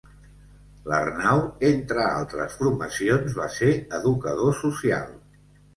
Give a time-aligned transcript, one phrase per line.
[0.91, 5.11] L'Arnau, entre altres formacions, va ser Educador Social.